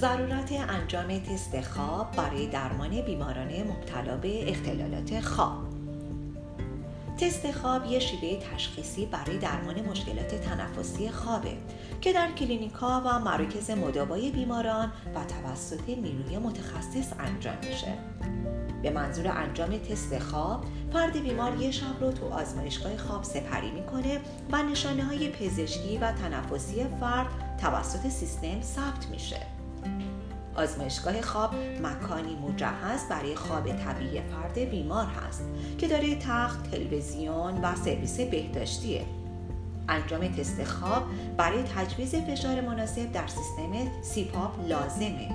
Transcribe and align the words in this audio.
ضرورت 0.00 0.52
انجام 0.52 1.18
تست 1.18 1.60
خواب 1.60 2.12
برای 2.16 2.46
درمان 2.46 3.00
بیماران 3.00 3.62
مبتلا 3.62 4.16
به 4.16 4.50
اختلالات 4.50 5.20
خواب 5.20 5.58
تست 7.20 7.52
خواب 7.52 7.86
یه 7.86 7.98
شیوه 7.98 8.40
تشخیصی 8.40 9.06
برای 9.06 9.38
درمان 9.38 9.80
مشکلات 9.80 10.34
تنفسی 10.34 11.10
خوابه 11.10 11.56
که 12.00 12.12
در 12.12 12.32
کلینیکا 12.32 13.02
و 13.04 13.18
مراکز 13.18 13.70
مداوای 13.70 14.30
بیماران 14.30 14.92
و 15.14 15.24
توسط 15.24 15.88
نیروی 15.88 16.38
متخصص 16.38 17.12
انجام 17.18 17.56
میشه. 17.68 17.94
به 18.82 18.90
منظور 18.90 19.28
انجام 19.28 19.78
تست 19.78 20.18
خواب 20.18 20.64
فرد 20.92 21.22
بیمار 21.22 21.60
یه 21.60 21.70
شب 21.70 22.00
رو 22.00 22.12
تو 22.12 22.28
آزمایشگاه 22.28 22.96
خواب 22.96 23.24
سپری 23.24 23.70
می‌کنه 23.70 24.20
و 24.52 24.62
نشانه 24.62 25.04
های 25.04 25.30
پزشکی 25.30 25.98
و 25.98 26.12
تنفسی 26.12 26.84
فرد 27.00 27.26
توسط 27.60 28.08
سیستم 28.08 28.60
ثبت 28.60 29.06
میشه 29.10 29.57
آزمایشگاه 30.58 31.20
خواب 31.20 31.54
مکانی 31.82 32.36
مجهز 32.36 33.08
برای 33.10 33.34
خواب 33.34 33.72
طبیعی 33.72 34.20
فرد 34.20 34.58
بیمار 34.58 35.06
هست 35.06 35.42
که 35.78 35.88
داره 35.88 36.14
تخت، 36.14 36.70
تلویزیون 36.70 37.60
و 37.60 37.76
سرویس 37.76 38.20
بهداشتیه. 38.20 39.04
انجام 39.88 40.28
تست 40.28 40.64
خواب 40.64 41.02
برای 41.36 41.62
تجویز 41.62 42.14
فشار 42.14 42.60
مناسب 42.60 43.12
در 43.12 43.26
سیستم 43.26 44.02
CPAP 44.02 44.68
لازمه. 44.68 45.30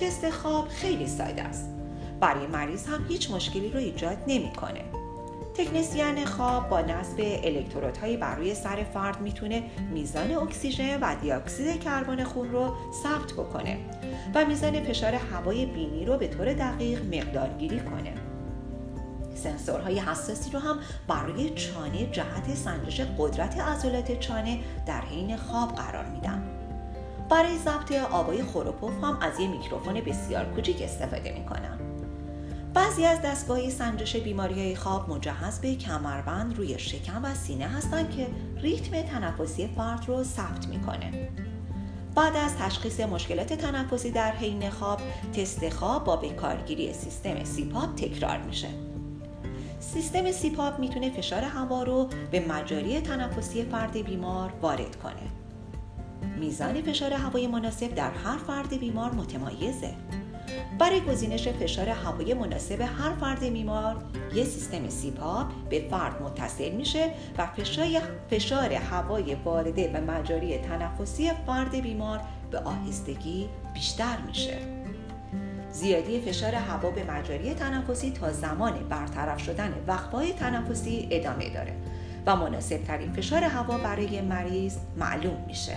تست 0.00 0.30
خواب 0.30 0.68
خیلی 0.68 1.06
ساده 1.06 1.42
است. 1.42 1.68
برای 2.20 2.46
مریض 2.46 2.86
هم 2.86 3.06
هیچ 3.08 3.30
مشکلی 3.30 3.70
رو 3.70 3.78
ایجاد 3.78 4.18
نمی‌کنه. 4.26 4.99
تکنسیان 5.54 6.24
خواب 6.24 6.68
با 6.68 6.80
نصب 6.80 7.16
الکترودهایی 7.18 8.16
بر 8.16 8.34
روی 8.34 8.54
سر 8.54 8.84
فرد 8.94 9.20
می‌تونه 9.20 9.62
میزان 9.92 10.32
اکسیژن 10.32 11.00
و 11.00 11.14
دیاکسید 11.20 11.80
کربن 11.80 12.24
خون 12.24 12.50
رو 12.50 12.74
ثبت 13.02 13.32
بکنه 13.32 13.78
و 14.34 14.44
میزان 14.44 14.84
فشار 14.84 15.14
هوای 15.14 15.66
بینی 15.66 16.04
رو 16.04 16.16
به 16.16 16.28
طور 16.28 16.52
دقیق 16.52 17.14
مقدارگیری 17.14 17.80
کنه. 17.80 18.12
سنسورهای 19.34 19.98
حساسی 19.98 20.50
رو 20.50 20.58
هم 20.58 20.78
برای 21.08 21.50
چانه 21.50 22.06
جهت 22.06 22.54
سنجش 22.54 23.00
قدرت 23.18 23.60
عضلات 23.60 24.20
چانه 24.20 24.58
در 24.86 25.00
حین 25.00 25.36
خواب 25.36 25.74
قرار 25.74 26.04
میدن. 26.04 26.42
برای 27.30 27.58
ضبط 27.58 27.92
آوای 28.10 28.42
خوروپوف 28.42 29.04
هم 29.04 29.18
از 29.20 29.40
یه 29.40 29.48
میکروفون 29.48 30.00
بسیار 30.00 30.44
کوچیک 30.44 30.82
استفاده 30.82 31.32
می‌کنم 31.32 31.89
بعضی 32.74 33.04
از 33.04 33.22
دستگاه 33.22 33.70
سنجش 33.70 34.16
بیماری 34.16 34.54
های 34.54 34.76
خواب 34.76 35.10
مجهز 35.10 35.60
به 35.60 35.74
کمربند 35.74 36.56
روی 36.56 36.78
شکم 36.78 37.24
و 37.24 37.34
سینه 37.34 37.66
هستند 37.68 38.10
که 38.10 38.26
ریتم 38.56 39.02
تنفسی 39.02 39.66
فرد 39.76 40.04
رو 40.08 40.24
ثبت 40.24 40.68
می‌کنه. 40.68 41.28
بعد 42.14 42.36
از 42.36 42.56
تشخیص 42.56 43.00
مشکلات 43.00 43.52
تنفسی 43.52 44.10
در 44.10 44.32
حین 44.32 44.70
خواب، 44.70 45.00
تست 45.32 45.68
خواب 45.68 46.04
با 46.04 46.16
بکارگیری 46.16 46.92
سیستم 46.92 47.44
CPAP 47.44 47.94
تکرار 47.94 48.38
میشه. 48.38 48.68
سیستم 49.80 50.32
CPAP 50.32 50.78
می‌تونه 50.78 51.10
فشار 51.10 51.42
هوا 51.42 51.82
رو 51.82 52.08
به 52.30 52.46
مجاری 52.48 53.00
تنفسی 53.00 53.62
فرد 53.62 53.92
بیمار 53.92 54.52
وارد 54.62 54.96
کنه. 54.96 55.30
میزان 56.38 56.82
فشار 56.82 57.12
هوای 57.12 57.46
مناسب 57.46 57.94
در 57.94 58.10
هر 58.10 58.38
فرد 58.46 58.78
بیمار 58.78 59.12
متمایزه. 59.12 59.94
برای 60.78 61.00
گزینش 61.00 61.48
فشار 61.48 61.88
هوایی 61.88 62.34
مناسب 62.34 62.80
هر 62.80 63.14
فرد 63.20 63.40
بیمار 63.40 63.96
یک 64.34 64.46
سیستم 64.46 64.88
CPAP 64.88 65.46
به 65.70 65.86
فرد 65.90 66.22
متصل 66.22 66.70
میشه 66.70 67.10
و 67.38 67.48
فشار 68.30 68.72
هوای 68.72 69.34
وارده 69.34 69.88
به 69.88 70.00
مجاری 70.00 70.58
تنفسی 70.58 71.30
فرد 71.46 71.80
بیمار 71.80 72.20
به 72.50 72.58
آهستگی 72.58 73.48
بیشتر 73.74 74.16
میشه. 74.26 74.58
زیادی 75.72 76.20
فشار 76.20 76.54
هوا 76.54 76.90
به 76.90 77.04
مجاری 77.04 77.54
تنفسی 77.54 78.10
تا 78.10 78.32
زمان 78.32 78.88
برطرف 78.88 79.42
شدن 79.42 79.74
وقفه‌های 79.86 80.32
تنفسی 80.32 81.08
ادامه 81.10 81.50
داره 81.50 81.72
و 82.26 82.36
مناسب 82.36 82.84
ترین 82.84 83.12
فشار 83.12 83.44
هوا 83.44 83.78
برای 83.78 84.20
مریض 84.20 84.76
معلوم 84.96 85.44
میشه. 85.46 85.76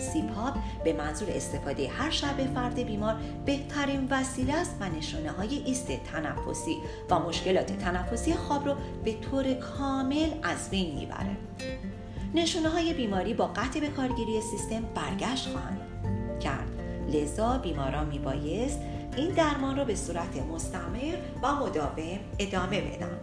CPAP 0.00 0.54
به 0.84 0.92
منظور 0.92 1.28
استفاده 1.30 1.88
هر 1.88 2.10
شب 2.10 2.54
فرد 2.54 2.74
بیمار 2.74 3.16
بهترین 3.46 4.08
وسیله 4.10 4.54
است 4.54 4.76
و 4.80 4.88
نشانه 4.88 5.30
های 5.30 5.62
ایست 5.64 5.86
تنفسی 5.86 6.76
و 7.10 7.18
مشکلات 7.18 7.72
تنفسی 7.72 8.34
خواب 8.34 8.68
رو 8.68 8.74
به 9.04 9.12
طور 9.12 9.54
کامل 9.54 10.28
از 10.42 10.70
بین 10.70 10.94
می‌بره. 10.94 11.36
نشانه 12.34 12.68
های 12.68 12.94
بیماری 12.94 13.34
با 13.34 13.46
قطع 13.46 13.80
به 13.80 13.88
کارگیری 13.88 14.40
سیستم 14.40 14.82
برگشت 14.94 15.48
خواهند 15.48 15.80
کرد. 16.40 16.68
لذا 17.12 17.58
بیماران 17.58 18.08
میبایست 18.08 18.80
این 19.16 19.30
درمان 19.30 19.76
را 19.76 19.84
به 19.84 19.94
صورت 19.94 20.36
مستمر 20.52 21.16
و 21.42 21.54
مداوم 21.54 22.18
ادامه 22.38 22.80
بدن. 22.80 23.20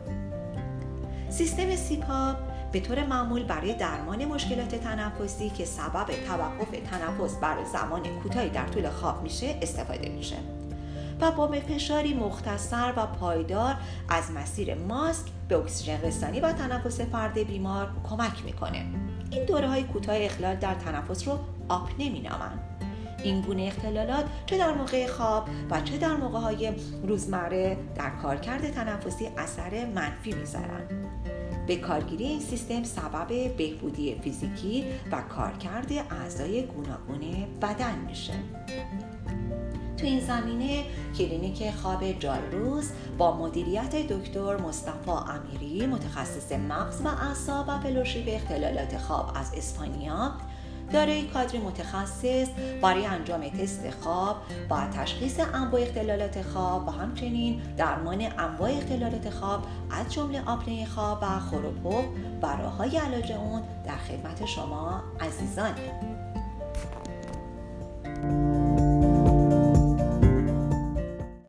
سیستم 1.30 1.76
CPAP 1.75 2.47
به 2.72 2.79
طور 2.79 3.05
معمول 3.05 3.44
برای 3.44 3.73
درمان 3.73 4.25
مشکلات 4.25 4.75
تنفسی 4.75 5.50
که 5.50 5.66
سبب 5.66 6.05
توقف 6.28 6.69
تنفس 6.91 7.35
برای 7.35 7.66
زمان 7.66 8.03
کوتاهی 8.23 8.50
در 8.50 8.67
طول 8.67 8.89
خواب 8.89 9.23
میشه 9.23 9.59
استفاده 9.61 10.09
میشه. 10.09 10.35
و 11.22 11.31
با 11.31 11.47
فشاری 11.47 12.13
مختصر 12.13 12.94
و 12.97 13.05
پایدار 13.05 13.75
از 14.09 14.31
مسیر 14.31 14.75
ماسک 14.75 15.25
به 15.47 15.57
اکسیژن 15.57 16.01
رسانی 16.01 16.39
و 16.39 16.53
تنفس 16.53 17.01
فرد 17.01 17.39
بیمار 17.39 17.89
کمک 18.09 18.45
می‌کنه. 18.45 18.85
این 19.31 19.45
دوره 19.45 19.67
های 19.67 19.84
کوتاه 19.84 20.16
اخلال 20.19 20.55
در 20.55 20.73
تنفس 20.73 21.28
رو 21.28 21.39
آپنه 21.69 22.09
مینامند 22.09 22.59
این 23.23 23.41
گونه 23.41 23.63
اختلالات 23.63 24.25
چه 24.45 24.57
در 24.57 24.72
موقع 24.72 25.07
خواب 25.07 25.49
و 25.69 25.81
چه 25.81 25.97
در 25.97 26.16
موقع 26.16 26.39
های 26.39 26.72
روزمره 27.03 27.78
در 27.95 28.09
کارکرد 28.09 28.72
تنفسی 28.72 29.29
اثر 29.38 29.85
منفی 29.85 30.34
می‌ذارند 30.34 30.91
به 31.67 31.75
کارگیری 31.75 32.23
این 32.23 32.39
سیستم 32.39 32.83
سبب 32.83 33.57
بهبودی 33.57 34.16
فیزیکی 34.16 34.85
و 35.11 35.22
کارکرد 35.22 35.91
اعضای 35.91 36.66
گوناگون 36.66 37.22
بدن 37.61 38.00
میشه. 38.07 38.33
تو 39.97 40.05
این 40.05 40.19
زمینه 40.19 40.83
کلینیک 41.17 41.72
خواب 41.72 42.11
جالروز 42.19 42.91
با 43.17 43.38
مدیریت 43.38 43.95
دکتر 43.95 44.57
مصطفی 44.57 45.11
امیری 45.11 45.88
متخصص 45.88 46.51
مغز 46.51 47.01
و 47.01 47.07
اعصاب 47.07 47.66
و 47.67 47.79
fellowship 47.80 48.25
اختلالات 48.28 48.97
خواب 48.97 49.31
از 49.35 49.51
اسپانیا 49.55 50.34
دارای 50.94 51.24
کادر 51.24 51.59
متخصص 51.59 52.48
برای 52.81 53.06
انجام 53.06 53.50
تست 53.50 53.90
خواب 54.02 54.38
و 54.70 54.88
تشخیص 54.88 55.40
انواع 55.53 55.81
اختلالات 55.81 56.42
خواب 56.42 56.88
و 56.88 56.92
همچنین 56.92 57.62
درمان 57.78 58.22
انواع 58.22 58.72
اختلالات 58.72 59.30
خواب 59.30 59.64
از 59.92 60.14
جمله 60.14 60.42
آپنه 60.46 60.86
خواب 60.86 61.20
و 61.22 61.40
خروپف 61.40 62.06
و 62.42 62.46
راههای 62.46 62.97
علاج 62.97 63.31
اون 63.31 63.62
در 63.86 63.97
خدمت 63.97 64.46
شما 64.46 65.03
عزیزانه 65.20 66.16